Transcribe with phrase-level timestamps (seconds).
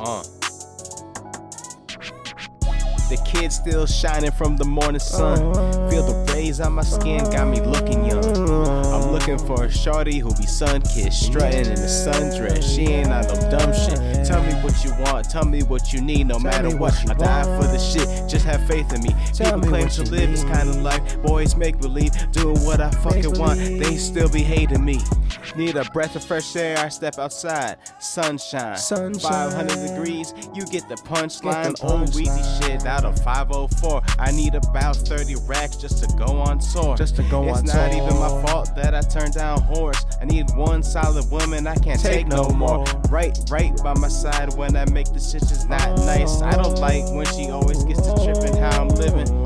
[0.00, 0.22] Uh.
[3.10, 5.52] The kid still shining from the morning sun.
[5.90, 8.24] Feel the rays on my skin, got me looking young.
[8.24, 12.74] I'm looking for a shorty who be sun kissed, strutting in the sundress.
[12.74, 14.24] She ain't on no dumb shit.
[14.24, 16.94] Tell me what you want, tell me what you need, no matter what.
[16.94, 19.14] what you I die for the shit, just have faith in me.
[19.34, 22.80] Tell People claim to you live this kind of life, boys make believe, doing what
[22.80, 23.58] I fucking want.
[23.58, 24.98] They still be hating me.
[25.56, 27.76] Need a breath of fresh air, I step outside.
[28.00, 29.50] Sunshine, Sunshine.
[29.50, 31.76] 500 degrees, you get the punchline.
[31.76, 34.02] The Old Weezy shit out of 504.
[34.18, 36.96] I need about 30 racks just to go on tour.
[36.96, 40.04] Just to go it's on not even my fault that I turned down horse.
[40.20, 42.76] I need one solid woman, I can't take, Take no no more.
[42.78, 42.86] more.
[43.08, 46.42] Right, right by my side when I make decisions not nice.
[46.42, 49.43] I don't like when she always gets to tripping how I'm living.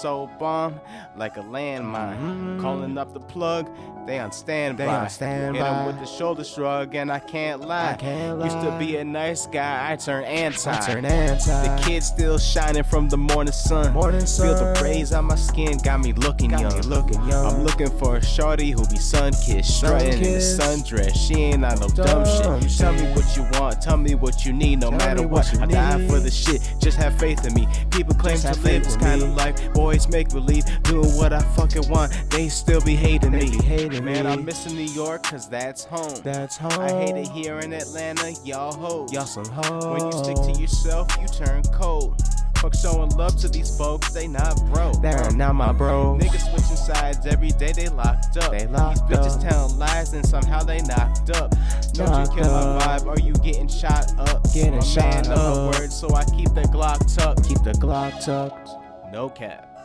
[0.00, 0.80] So bomb,
[1.16, 2.60] like a landmine.
[2.60, 3.68] Calling up the plug,
[4.06, 4.84] they on standby.
[4.84, 4.90] Mm-hmm.
[4.92, 5.80] They on Hit standby.
[5.80, 7.90] 'em with the shoulder shrug, and I can't lie.
[7.92, 10.70] I can't Used to be a nice guy, I turn anti.
[10.76, 11.50] I turn anti.
[11.76, 13.92] The kid still shining from the morning sun.
[13.92, 16.80] Morning Feel the rays on my skin, got me looking Got me young.
[16.82, 17.46] looking young.
[17.46, 21.14] I'm looking for a shorty who be sun kissed, strutting in the sundress.
[21.16, 22.78] She ain't on no dumb, Dumb shit.
[22.78, 25.44] Tell me what you want, tell me what you need, no Tell matter what.
[25.46, 27.66] what you I die for the shit, just have faith in me.
[27.90, 29.34] People claim Just to live this in kind of me.
[29.34, 29.56] life,
[29.88, 32.12] boys make believe, doing what I fucking want.
[32.30, 33.50] They still be hating me.
[33.50, 34.30] be hating Man, me.
[34.32, 36.20] I'm missing New York, cause that's home.
[36.22, 36.78] That's home.
[36.78, 39.10] I hate it here in Atlanta, y'all hoes.
[39.14, 39.86] Y'all some hoes.
[39.86, 42.20] When you stick to yourself, you turn cold.
[42.56, 44.92] Fuck showing love to these folks, they not bro.
[45.00, 46.20] They're not my bros.
[46.20, 48.50] Niggas switching sides every day, they locked up.
[48.50, 49.50] They locked these bitches up.
[49.50, 51.54] telling lies and somehow they knocked up.
[51.94, 54.42] Don't Knocked you kill my vibe or you getting shot up.
[54.52, 55.74] Getting a shot man my up.
[55.74, 57.48] word, so I keep the Glock tucked.
[57.48, 58.68] Keep the Glock tucked.
[59.12, 59.77] No cap.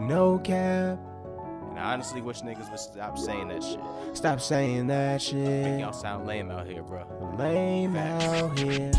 [0.00, 0.98] No cap.
[1.70, 3.80] And I honestly wish niggas would stop saying that shit.
[4.14, 5.36] Stop saying that shit.
[5.36, 7.04] Make y'all sound lame out here, bro.
[7.38, 8.90] Lame out here.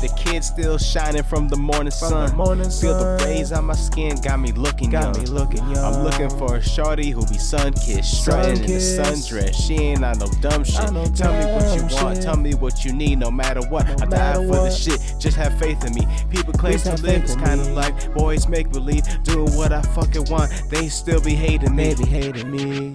[0.00, 2.30] The kid still shining from the morning From sun.
[2.30, 5.24] the morning Feel the rays on my skin, got me looking Got young.
[5.24, 5.78] me looking young.
[5.78, 9.54] I'm looking for a shorty who be sun kissed, strutting in the sundress.
[9.54, 10.92] She ain't on no dumb shit.
[10.92, 13.88] No tell me what you dumb want, tell me what you need, no matter what.
[13.88, 16.06] No I die for the shit, just have faith in me.
[16.30, 19.82] People claim Please to live this kind of life, boys make believe, doing what I
[19.82, 20.52] fucking want.
[20.70, 21.94] They still be hating me.
[21.94, 22.92] They be hating me.